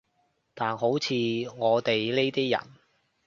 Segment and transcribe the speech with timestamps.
[0.55, 1.13] 但好似
[1.57, 2.71] 我哋呢啲人